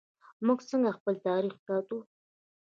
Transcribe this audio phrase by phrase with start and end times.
[0.45, 1.97] موږ څنګه خپل تاریخ ساتو؟